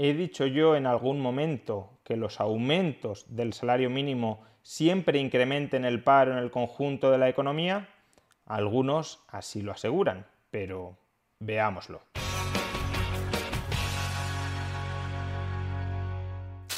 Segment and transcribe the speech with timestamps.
[0.00, 6.04] ¿He dicho yo en algún momento que los aumentos del salario mínimo siempre incrementen el
[6.04, 7.88] paro en el conjunto de la economía?
[8.46, 10.96] Algunos así lo aseguran, pero
[11.40, 12.00] veámoslo.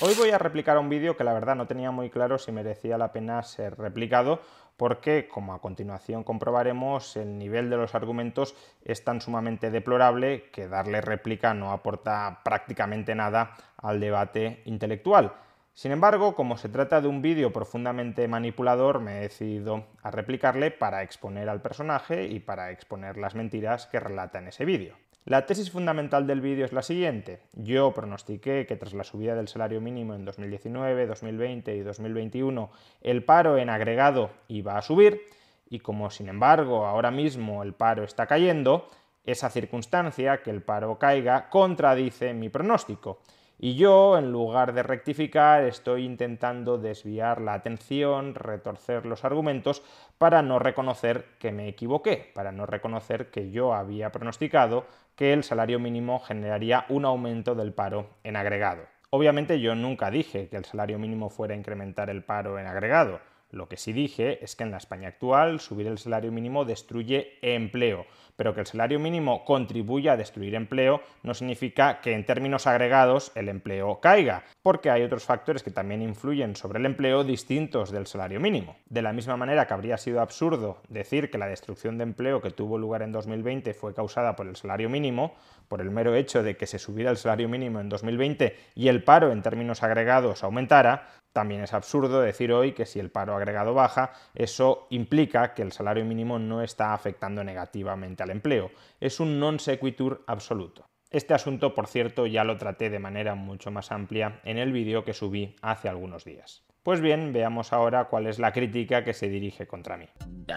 [0.00, 2.96] Hoy voy a replicar un vídeo que la verdad no tenía muy claro si merecía
[2.96, 4.40] la pena ser replicado,
[4.80, 10.68] porque, como a continuación comprobaremos, el nivel de los argumentos es tan sumamente deplorable que
[10.68, 15.34] darle réplica no aporta prácticamente nada al debate intelectual.
[15.74, 20.70] Sin embargo, como se trata de un vídeo profundamente manipulador, me he decidido a replicarle
[20.70, 24.96] para exponer al personaje y para exponer las mentiras que relata en ese vídeo.
[25.26, 27.42] La tesis fundamental del vídeo es la siguiente.
[27.52, 32.70] Yo pronostiqué que tras la subida del salario mínimo en 2019, 2020 y 2021
[33.02, 35.20] el paro en agregado iba a subir
[35.68, 38.88] y como sin embargo ahora mismo el paro está cayendo,
[39.24, 43.20] esa circunstancia, que el paro caiga, contradice mi pronóstico.
[43.62, 49.82] Y yo, en lugar de rectificar, estoy intentando desviar la atención, retorcer los argumentos
[50.16, 55.44] para no reconocer que me equivoqué, para no reconocer que yo había pronosticado que el
[55.44, 58.84] salario mínimo generaría un aumento del paro en agregado.
[59.10, 63.20] Obviamente yo nunca dije que el salario mínimo fuera a incrementar el paro en agregado.
[63.50, 67.38] Lo que sí dije es que en la España actual subir el salario mínimo destruye
[67.42, 72.66] empleo, pero que el salario mínimo contribuya a destruir empleo no significa que en términos
[72.66, 77.90] agregados el empleo caiga, porque hay otros factores que también influyen sobre el empleo distintos
[77.90, 78.76] del salario mínimo.
[78.88, 82.50] De la misma manera que habría sido absurdo decir que la destrucción de empleo que
[82.50, 85.34] tuvo lugar en 2020 fue causada por el salario mínimo,
[85.68, 89.04] por el mero hecho de que se subiera el salario mínimo en 2020 y el
[89.04, 93.74] paro en términos agregados aumentara, también es absurdo decir hoy que si el paro agregado
[93.74, 98.70] baja, eso implica que el salario mínimo no está afectando negativamente al empleo.
[99.00, 100.86] Es un non sequitur absoluto.
[101.10, 105.04] Este asunto, por cierto, ya lo traté de manera mucho más amplia en el vídeo
[105.04, 106.62] que subí hace algunos días.
[106.82, 110.06] Pues bien, veamos ahora cuál es la crítica que se dirige contra mí.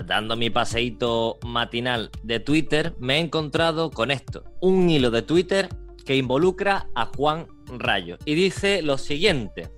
[0.06, 5.70] Dando mi paseíto matinal de Twitter, me he encontrado con esto, un hilo de Twitter
[6.06, 9.70] que involucra a Juan Rayo y dice lo siguiente.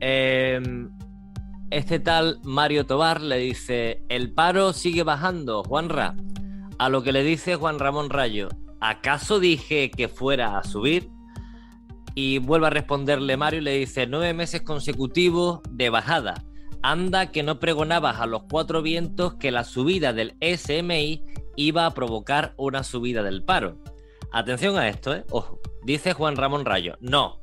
[0.00, 0.90] Em,
[1.70, 6.14] este tal Mario Tobar le dice, el paro sigue bajando, Juanra.
[6.78, 8.48] A lo que le dice Juan Ramón Rayo,
[8.80, 11.10] ¿acaso dije que fuera a subir?
[12.14, 16.44] Y vuelve a responderle Mario y le dice, nueve meses consecutivos de bajada.
[16.82, 21.24] Anda que no pregonabas a los cuatro vientos que la subida del SMI
[21.56, 23.78] iba a provocar una subida del paro.
[24.32, 25.24] Atención a esto, ¿eh?
[25.30, 27.40] Ojo, dice Juan Ramón Rayo, no,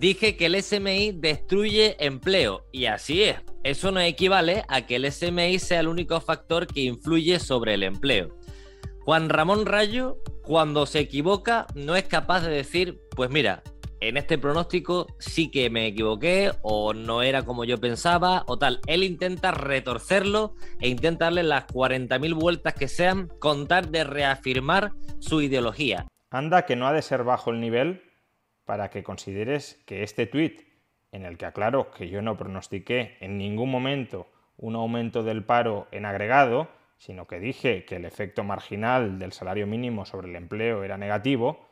[0.00, 3.36] Dije que el SMI destruye empleo y así es.
[3.64, 7.82] Eso no equivale a que el SMI sea el único factor que influye sobre el
[7.82, 8.34] empleo.
[9.00, 13.62] Juan Ramón Rayo, cuando se equivoca, no es capaz de decir, pues mira,
[14.00, 18.80] en este pronóstico sí que me equivoqué o no era como yo pensaba o tal.
[18.86, 25.42] Él intenta retorcerlo e intenta darle las 40.000 vueltas que sean, contar de reafirmar su
[25.42, 26.06] ideología.
[26.30, 28.00] Anda que no ha de ser bajo el nivel
[28.70, 30.60] para que consideres que este tuit,
[31.10, 35.88] en el que aclaro que yo no pronostiqué en ningún momento un aumento del paro
[35.90, 40.84] en agregado, sino que dije que el efecto marginal del salario mínimo sobre el empleo
[40.84, 41.66] era negativo,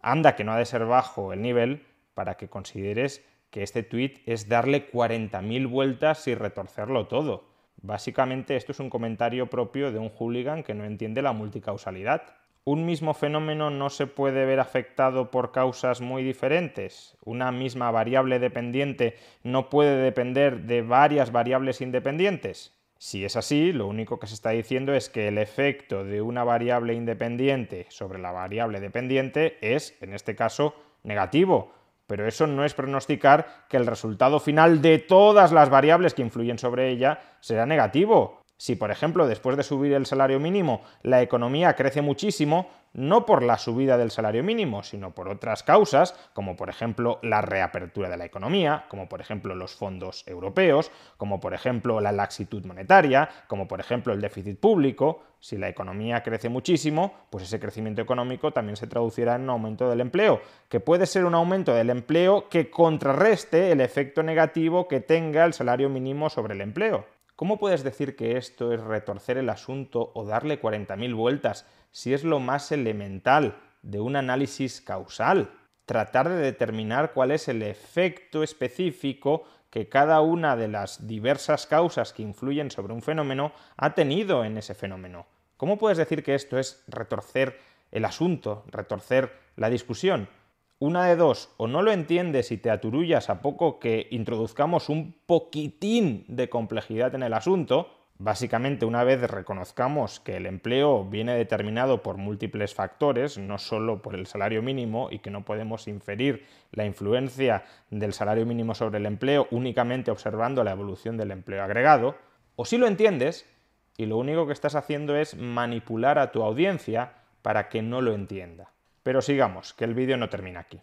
[0.00, 4.26] anda que no ha de ser bajo el nivel para que consideres que este tuit
[4.26, 7.44] es darle 40.000 vueltas y retorcerlo todo.
[7.82, 12.22] Básicamente esto es un comentario propio de un hooligan que no entiende la multicausalidad
[12.64, 17.16] un mismo fenómeno no se puede ver afectado por causas muy diferentes.
[17.22, 22.72] Una misma variable dependiente no puede depender de varias variables independientes.
[22.96, 26.42] Si es así, lo único que se está diciendo es que el efecto de una
[26.42, 31.72] variable independiente sobre la variable dependiente es, en este caso, negativo.
[32.06, 36.58] Pero eso no es pronosticar que el resultado final de todas las variables que influyen
[36.58, 38.43] sobre ella será negativo.
[38.64, 43.42] Si, por ejemplo, después de subir el salario mínimo, la economía crece muchísimo, no por
[43.42, 48.16] la subida del salario mínimo, sino por otras causas, como por ejemplo la reapertura de
[48.16, 53.68] la economía, como por ejemplo los fondos europeos, como por ejemplo la laxitud monetaria, como
[53.68, 58.76] por ejemplo el déficit público, si la economía crece muchísimo, pues ese crecimiento económico también
[58.76, 60.40] se traducirá en un aumento del empleo,
[60.70, 65.52] que puede ser un aumento del empleo que contrarreste el efecto negativo que tenga el
[65.52, 67.04] salario mínimo sobre el empleo.
[67.44, 72.24] ¿Cómo puedes decir que esto es retorcer el asunto o darle 40.000 vueltas si es
[72.24, 75.50] lo más elemental de un análisis causal?
[75.84, 82.14] Tratar de determinar cuál es el efecto específico que cada una de las diversas causas
[82.14, 85.26] que influyen sobre un fenómeno ha tenido en ese fenómeno.
[85.58, 87.60] ¿Cómo puedes decir que esto es retorcer
[87.92, 90.30] el asunto, retorcer la discusión?
[90.78, 95.14] Una de dos, o no lo entiendes y te aturullas a poco que introduzcamos un
[95.26, 102.02] poquitín de complejidad en el asunto, Básicamente, una vez reconozcamos que el empleo viene determinado
[102.02, 106.84] por múltiples factores, no solo por el salario mínimo, y que no podemos inferir la
[106.84, 112.16] influencia del salario mínimo sobre el empleo únicamente observando la evolución del empleo agregado,
[112.54, 113.50] o si lo entiendes,
[113.96, 118.14] y lo único que estás haciendo es manipular a tu audiencia para que no lo
[118.14, 118.73] entienda.
[119.04, 120.80] Pero sigamos, que el vídeo no termina aquí.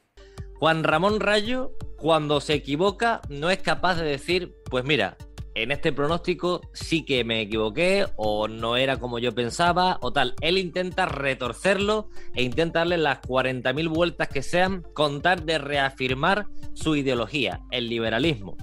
[0.54, 5.18] Juan Ramón Rayo, cuando se equivoca, no es capaz de decir, pues mira,
[5.56, 10.36] en este pronóstico sí que me equivoqué o no era como yo pensaba o tal.
[10.40, 16.96] Él intenta retorcerlo e intenta darle las 40.000 vueltas que sean contar de reafirmar su
[16.96, 18.56] ideología, el liberalismo.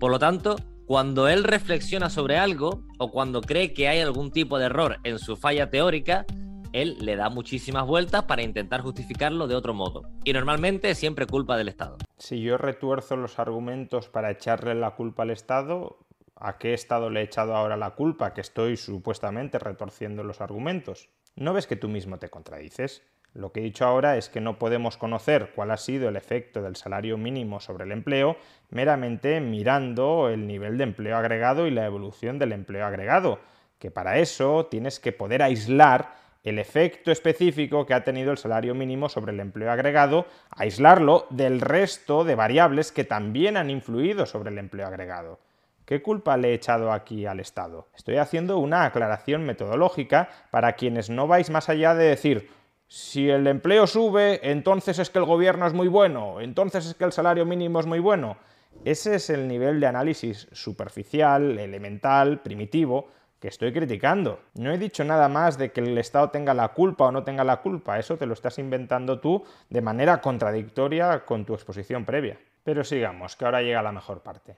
[0.00, 0.56] Por lo tanto,
[0.86, 5.18] cuando él reflexiona sobre algo o cuando cree que hay algún tipo de error en
[5.18, 6.24] su falla teórica,
[6.72, 10.02] él le da muchísimas vueltas para intentar justificarlo de otro modo.
[10.24, 11.98] Y normalmente siempre culpa del Estado.
[12.18, 15.98] Si yo retuerzo los argumentos para echarle la culpa al Estado,
[16.36, 21.08] ¿a qué Estado le he echado ahora la culpa que estoy supuestamente retorciendo los argumentos?
[21.36, 23.02] ¿No ves que tú mismo te contradices?
[23.34, 26.60] Lo que he dicho ahora es que no podemos conocer cuál ha sido el efecto
[26.60, 28.36] del salario mínimo sobre el empleo
[28.68, 33.40] meramente mirando el nivel de empleo agregado y la evolución del empleo agregado,
[33.78, 38.74] que para eso tienes que poder aislar el efecto específico que ha tenido el salario
[38.74, 44.50] mínimo sobre el empleo agregado, aislarlo del resto de variables que también han influido sobre
[44.50, 45.38] el empleo agregado.
[45.84, 47.88] ¿Qué culpa le he echado aquí al Estado?
[47.94, 52.50] Estoy haciendo una aclaración metodológica para quienes no vais más allá de decir,
[52.88, 57.04] si el empleo sube, entonces es que el gobierno es muy bueno, entonces es que
[57.04, 58.36] el salario mínimo es muy bueno.
[58.84, 63.08] Ese es el nivel de análisis superficial, elemental, primitivo,
[63.42, 64.38] que estoy criticando.
[64.54, 67.42] No he dicho nada más de que el Estado tenga la culpa o no tenga
[67.42, 72.38] la culpa, eso te lo estás inventando tú de manera contradictoria con tu exposición previa.
[72.62, 74.54] Pero sigamos, que ahora llega la mejor parte.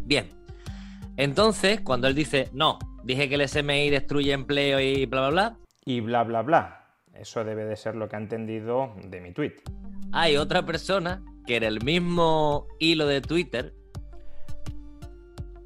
[0.00, 0.30] Bien,
[1.18, 5.56] entonces cuando él dice, no, dije que el SMI destruye empleo y bla, bla, bla.
[5.84, 6.86] Y bla, bla, bla.
[7.12, 9.56] Eso debe de ser lo que ha entendido de mi tweet.
[10.12, 13.74] Hay otra persona que en el mismo hilo de Twitter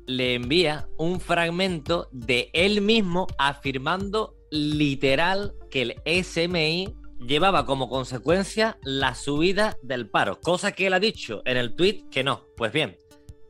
[0.07, 8.79] le envía un fragmento de él mismo afirmando literal que el SMI llevaba como consecuencia
[8.83, 12.45] la subida del paro, cosa que él ha dicho en el tweet que no.
[12.57, 12.97] Pues bien,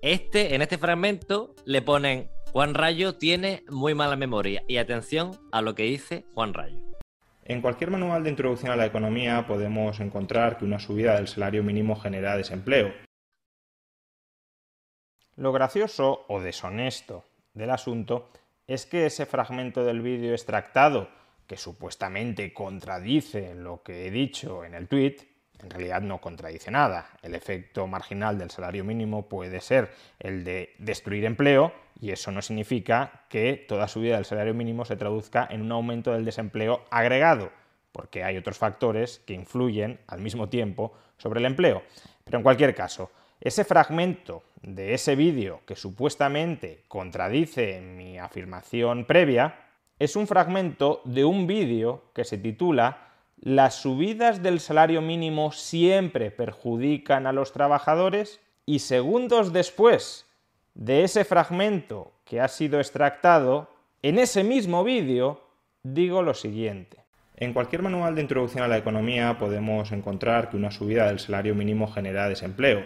[0.03, 5.61] este, en este fragmento le ponen Juan Rayo tiene muy mala memoria y atención a
[5.61, 6.79] lo que dice Juan Rayo.
[7.45, 11.63] En cualquier manual de introducción a la economía podemos encontrar que una subida del salario
[11.63, 13.06] mínimo genera desempleo
[15.37, 17.25] lo gracioso o deshonesto
[17.55, 18.31] del asunto
[18.67, 21.09] es que ese fragmento del vídeo extractado,
[21.47, 25.17] que supuestamente contradice lo que he dicho en el tweet,
[25.63, 27.11] en realidad no contradice nada.
[27.23, 32.43] El efecto marginal del salario mínimo puede ser el de destruir empleo y eso no
[32.43, 37.53] significa que toda subida del salario mínimo se traduzca en un aumento del desempleo agregado,
[37.93, 41.83] porque hay otros factores que influyen al mismo tiempo sobre el empleo.
[42.25, 49.67] Pero en cualquier caso, ese fragmento de ese vídeo que supuestamente contradice mi afirmación previa
[49.99, 56.31] es un fragmento de un vídeo que se titula Las subidas del salario mínimo siempre
[56.31, 60.27] perjudican a los trabajadores y segundos después
[60.75, 63.71] de ese fragmento que ha sido extractado,
[64.03, 65.41] en ese mismo vídeo
[65.83, 66.99] digo lo siguiente.
[67.37, 71.55] En cualquier manual de introducción a la economía podemos encontrar que una subida del salario
[71.55, 72.85] mínimo genera desempleo.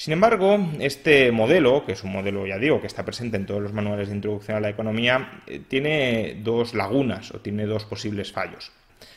[0.00, 3.60] Sin embargo, este modelo, que es un modelo, ya digo, que está presente en todos
[3.60, 8.32] los manuales de introducción a la economía, eh, tiene dos lagunas o tiene dos posibles
[8.32, 8.72] fallos.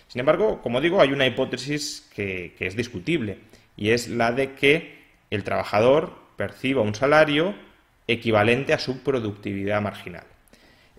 [0.09, 3.37] Sin embargo, como digo, hay una hipótesis que, que es discutible
[3.77, 7.55] y es la de que el trabajador perciba un salario
[8.05, 10.25] equivalente a su productividad marginal.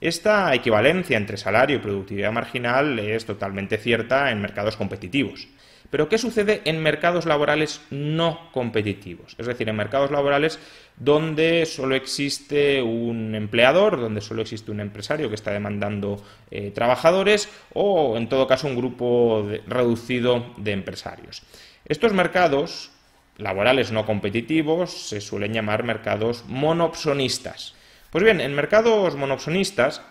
[0.00, 5.46] Esta equivalencia entre salario y productividad marginal es totalmente cierta en mercados competitivos.
[5.94, 9.36] Pero ¿qué sucede en mercados laborales no competitivos?
[9.38, 10.58] Es decir, en mercados laborales
[10.96, 16.20] donde solo existe un empleador, donde solo existe un empresario que está demandando
[16.50, 21.44] eh, trabajadores o, en todo caso, un grupo reducido de empresarios.
[21.84, 22.90] Estos mercados
[23.38, 27.76] laborales no competitivos se suelen llamar mercados monopsonistas.
[28.10, 30.02] Pues bien, en mercados monopsonistas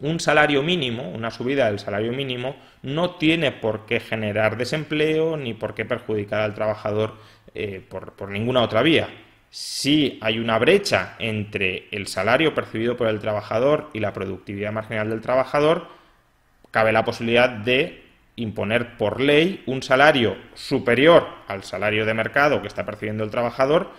[0.00, 5.54] un salario mínimo, una subida del salario mínimo, no tiene por qué generar desempleo ni
[5.54, 7.16] por qué perjudicar al trabajador
[7.54, 9.08] eh, por, por ninguna otra vía.
[9.50, 15.10] Si hay una brecha entre el salario percibido por el trabajador y la productividad marginal
[15.10, 15.88] del trabajador,
[16.70, 18.04] cabe la posibilidad de
[18.36, 23.90] imponer por ley un salario superior al salario de mercado que está percibiendo el trabajador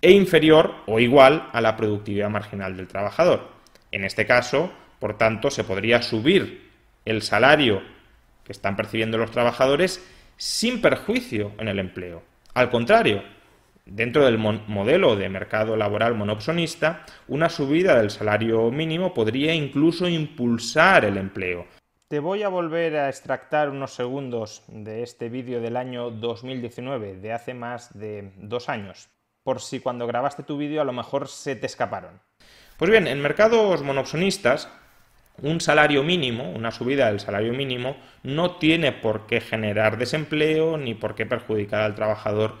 [0.00, 3.48] e inferior o igual a la productividad marginal del trabajador.
[3.90, 4.72] En este caso,
[5.04, 6.70] por tanto, se podría subir
[7.04, 7.82] el salario
[8.42, 10.02] que están percibiendo los trabajadores
[10.38, 12.22] sin perjuicio en el empleo.
[12.54, 13.22] Al contrario,
[13.84, 21.04] dentro del modelo de mercado laboral monopsonista, una subida del salario mínimo podría incluso impulsar
[21.04, 21.66] el empleo.
[22.08, 27.32] Te voy a volver a extractar unos segundos de este vídeo del año 2019, de
[27.34, 29.10] hace más de dos años,
[29.42, 32.22] por si cuando grabaste tu vídeo a lo mejor se te escaparon.
[32.78, 34.68] Pues bien, en mercados monopsonistas,
[35.42, 40.94] un salario mínimo, una subida del salario mínimo, no tiene por qué generar desempleo ni
[40.94, 42.56] por qué perjudicar al trabajador.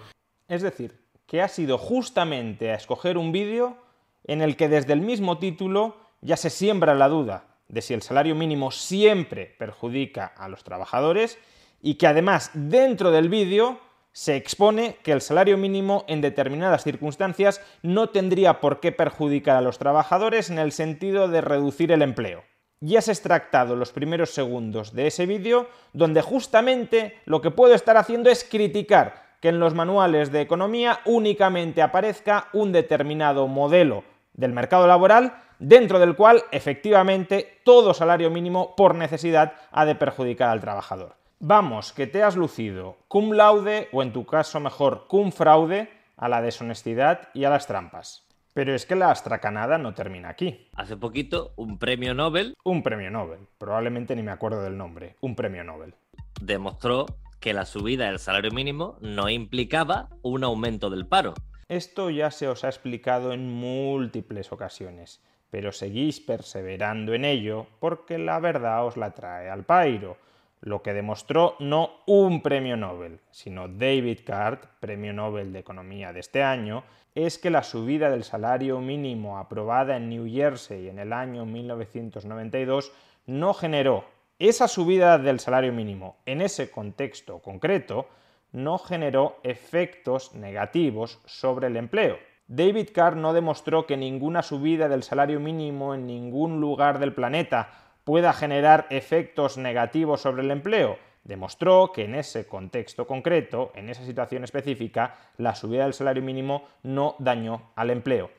[0.48, 3.78] Es decir, que ha sido justamente a escoger un vídeo
[4.24, 8.02] en el que desde el mismo título ya se siembra la duda de si el
[8.02, 11.38] salario mínimo siempre perjudica a los trabajadores
[11.80, 13.80] y que además dentro del vídeo
[14.12, 19.60] se expone que el salario mínimo en determinadas circunstancias no tendría por qué perjudicar a
[19.60, 22.44] los trabajadores en el sentido de reducir el empleo
[22.80, 27.96] ya has extractado los primeros segundos de ese vídeo donde justamente lo que puedo estar
[27.96, 34.52] haciendo es criticar que en los manuales de economía únicamente aparezca un determinado modelo del
[34.52, 40.60] mercado laboral dentro del cual efectivamente todo salario mínimo por necesidad ha de perjudicar al
[40.60, 41.16] trabajador.
[41.40, 46.28] Vamos, que te has lucido cum laude o en tu caso mejor cum fraude a
[46.28, 48.23] la deshonestidad y a las trampas.
[48.54, 50.68] Pero es que la astracanada no termina aquí.
[50.74, 52.54] Hace poquito, un premio Nobel.
[52.62, 53.40] Un premio Nobel.
[53.58, 55.16] Probablemente ni me acuerdo del nombre.
[55.20, 55.96] Un premio Nobel.
[56.40, 57.06] Demostró
[57.40, 61.34] que la subida del salario mínimo no implicaba un aumento del paro.
[61.68, 65.20] Esto ya se os ha explicado en múltiples ocasiones,
[65.50, 70.16] pero seguís perseverando en ello porque la verdad os la trae al pairo
[70.64, 76.20] lo que demostró no un premio Nobel, sino David Card, premio Nobel de Economía de
[76.20, 81.12] este año, es que la subida del salario mínimo aprobada en New Jersey en el
[81.12, 82.92] año 1992
[83.26, 84.06] no generó
[84.38, 88.08] esa subida del salario mínimo en ese contexto concreto
[88.52, 92.18] no generó efectos negativos sobre el empleo.
[92.46, 97.83] David Card no demostró que ninguna subida del salario mínimo en ningún lugar del planeta
[98.04, 100.98] pueda generar efectos negativos sobre el empleo.
[101.24, 106.68] Demostró que en ese contexto concreto, en esa situación específica, la subida del salario mínimo
[106.82, 108.30] no dañó al empleo.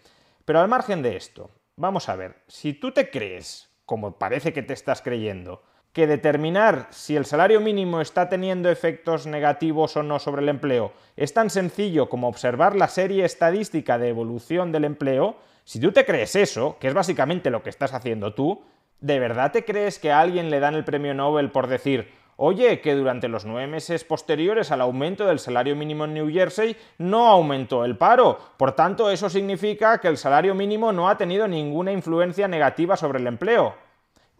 [0.45, 4.62] Pero al margen de esto, vamos a ver, si tú te crees, como parece que
[4.62, 5.63] te estás creyendo,
[5.95, 10.91] que determinar si el salario mínimo está teniendo efectos negativos o no sobre el empleo
[11.15, 16.05] es tan sencillo como observar la serie estadística de evolución del empleo, si tú te
[16.05, 18.62] crees eso, que es básicamente lo que estás haciendo tú,
[18.99, 22.81] ¿De verdad te crees que a alguien le dan el premio Nobel por decir, oye,
[22.81, 27.27] que durante los nueve meses posteriores al aumento del salario mínimo en New Jersey no
[27.27, 28.39] aumentó el paro?
[28.57, 33.19] Por tanto, eso significa que el salario mínimo no ha tenido ninguna influencia negativa sobre
[33.19, 33.75] el empleo.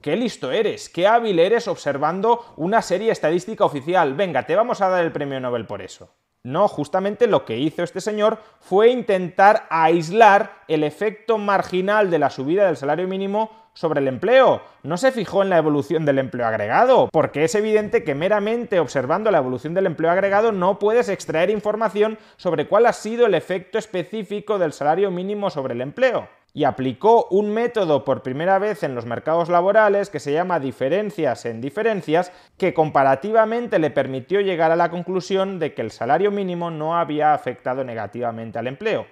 [0.02, 4.14] Qué listo eres, qué hábil eres observando una serie estadística oficial.
[4.14, 6.12] Venga, te vamos a dar el premio Nobel por eso.
[6.46, 12.30] No, justamente lo que hizo este señor fue intentar aislar el efecto marginal de la
[12.30, 16.46] subida del salario mínimo sobre el empleo, no se fijó en la evolución del empleo
[16.46, 21.50] agregado, porque es evidente que meramente observando la evolución del empleo agregado no puedes extraer
[21.50, 26.30] información sobre cuál ha sido el efecto específico del salario mínimo sobre el empleo.
[26.56, 31.46] Y aplicó un método por primera vez en los mercados laborales que se llama diferencias
[31.46, 36.72] en diferencias, que comparativamente le permitió llegar a la conclusión de que el salario mínimo
[36.72, 39.06] no había afectado negativamente al empleo.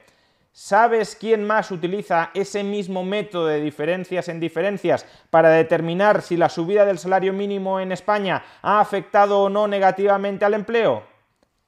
[0.53, 6.47] ¿Sabes quién más utiliza ese mismo método de diferencias en diferencias para determinar si la
[6.47, 11.03] subida del salario mínimo en España ha afectado o no negativamente al empleo?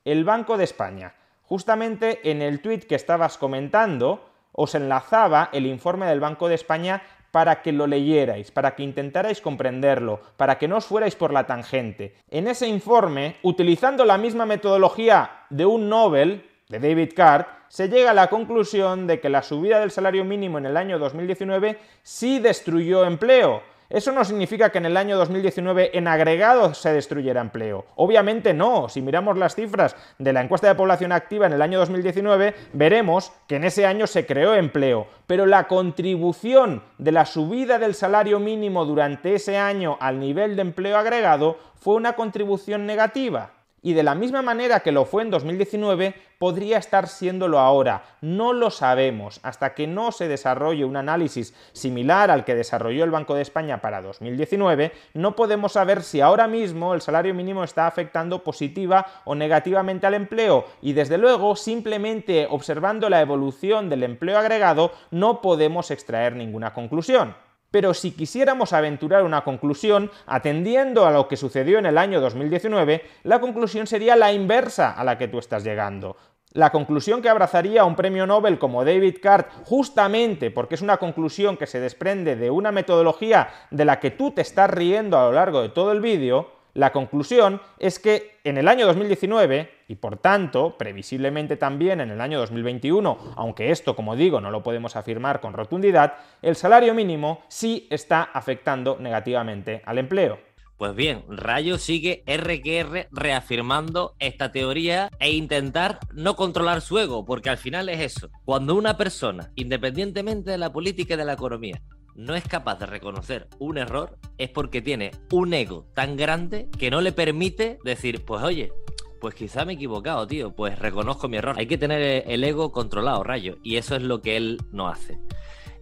[0.05, 1.15] El Banco de España.
[1.43, 7.01] Justamente en el tuit que estabas comentando, os enlazaba el informe del Banco de España
[7.31, 11.45] para que lo leyerais, para que intentarais comprenderlo, para que no os fuerais por la
[11.45, 12.15] tangente.
[12.31, 18.11] En ese informe, utilizando la misma metodología de un Nobel, de David Card, se llega
[18.11, 22.39] a la conclusión de que la subida del salario mínimo en el año 2019 sí
[22.39, 27.85] destruyó empleo eso no significa que en el año 2019 en agregado se destruyera empleo.
[27.95, 28.89] Obviamente no.
[28.89, 33.31] Si miramos las cifras de la encuesta de población activa en el año 2019, veremos
[33.47, 35.07] que en ese año se creó empleo.
[35.27, 40.63] Pero la contribución de la subida del salario mínimo durante ese año al nivel de
[40.63, 43.54] empleo agregado fue una contribución negativa
[43.85, 48.01] y de la misma manera que lo fue en 2019, podría estar siéndolo ahora.
[48.19, 49.39] No lo sabemos.
[49.43, 53.81] Hasta que no se desarrolle un análisis similar al que desarrolló el Banco de España
[53.81, 59.35] para 2019, no podemos saber si ahora mismo el salario mínimo está afectando positiva o
[59.35, 60.65] negativamente al empleo.
[60.81, 67.35] Y desde luego, simplemente observando la evolución del empleo agregado, no podemos extraer ninguna conclusión.
[67.75, 73.03] Pero si quisiéramos aventurar una conclusión, atendiendo a lo que sucedió en el año 2019,
[73.23, 76.15] la conclusión sería la inversa a la que tú estás llegando.
[76.53, 81.57] La conclusión que abrazaría un premio Nobel como David Card, justamente porque es una conclusión
[81.57, 85.33] que se desprende de una metodología de la que tú te estás riendo a lo
[85.33, 90.17] largo de todo el vídeo, la conclusión es que en el año 2019, y por
[90.17, 95.39] tanto, previsiblemente también en el año 2021, aunque esto, como digo, no lo podemos afirmar
[95.39, 100.37] con rotundidad, el salario mínimo sí está afectando negativamente al empleo.
[100.77, 107.49] Pues bien, Rayo sigue RQR reafirmando esta teoría e intentar no controlar su ego, porque
[107.49, 108.29] al final es eso.
[108.43, 111.81] Cuando una persona, independientemente de la política y de la economía,
[112.15, 116.89] no es capaz de reconocer un error es porque tiene un ego tan grande que
[116.89, 118.71] no le permite decir, pues oye,
[119.19, 121.55] pues quizá me he equivocado, tío, pues reconozco mi error.
[121.57, 125.19] Hay que tener el ego controlado, rayo, y eso es lo que él no hace.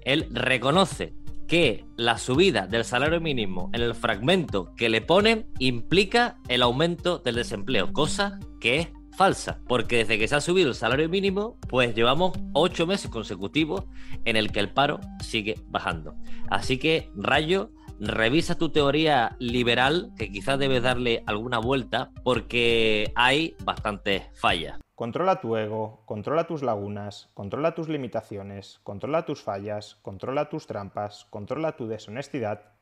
[0.02, 1.14] Él reconoce
[1.48, 7.20] que la subida del salario mínimo en el fragmento que le ponen implica el aumento
[7.20, 11.58] del desempleo, cosa que es falsa, porque desde que se ha subido el salario mínimo,
[11.70, 13.86] pues llevamos ocho meses consecutivos
[14.26, 16.16] en el que el paro sigue bajando.
[16.50, 23.56] Así que, Rayo, revisa tu teoría liberal, que quizás debes darle alguna vuelta, porque hay
[23.64, 24.80] bastantes fallas.
[24.96, 31.26] Controla tu ego, controla tus lagunas, controla tus limitaciones, controla tus fallas, controla tus trampas,
[31.32, 32.74] controla tu deshonestidad,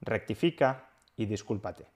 [0.00, 1.95] rectifica y discúlpate.